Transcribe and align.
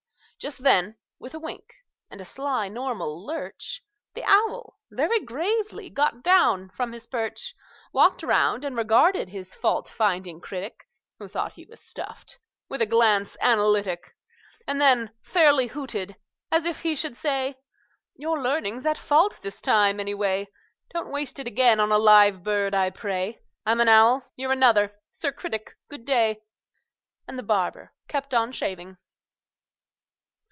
Just 0.39 0.63
then, 0.63 0.97
with 1.19 1.35
a 1.35 1.39
wink 1.39 1.71
and 2.09 2.19
a 2.19 2.25
sly 2.25 2.67
normal 2.67 3.23
lurch, 3.23 3.83
The 4.15 4.23
owl, 4.23 4.79
very 4.89 5.19
gravely, 5.19 5.87
got 5.91 6.23
down 6.23 6.69
from 6.71 6.93
his 6.93 7.05
perch, 7.05 7.53
Walked 7.93 8.23
round, 8.23 8.65
and 8.65 8.75
regarded 8.75 9.29
his 9.29 9.53
fault 9.53 9.87
finding 9.87 10.41
critic 10.41 10.87
(Who 11.19 11.27
thought 11.27 11.53
he 11.53 11.65
was 11.65 11.79
stuffed) 11.79 12.39
with 12.69 12.81
a 12.81 12.87
glance 12.87 13.37
analytic, 13.39 14.15
And 14.65 14.81
then 14.81 15.11
fairly 15.21 15.67
hooted, 15.67 16.15
as 16.51 16.65
if 16.65 16.81
he 16.81 16.95
should 16.95 17.15
say: 17.15 17.59
"Your 18.15 18.41
learning's 18.41 18.87
at 18.87 18.97
fault 18.97 19.41
this 19.43 19.61
time, 19.61 19.99
any 19.99 20.15
way; 20.15 20.47
Don't 20.91 21.11
waste 21.11 21.37
it 21.37 21.45
again 21.45 21.79
on 21.79 21.91
a 21.91 21.99
live 21.99 22.41
bird, 22.41 22.73
I 22.73 22.89
pray. 22.89 23.43
I'm 23.63 23.79
an 23.79 23.89
owl; 23.89 24.23
you're 24.35 24.51
another. 24.51 24.99
Sir 25.11 25.31
Critic, 25.31 25.77
good 25.87 26.03
day!" 26.03 26.41
And 27.27 27.37
the 27.37 27.43
barber 27.43 27.93
kept 28.07 28.33
on 28.33 28.51
shaving. 28.51 28.97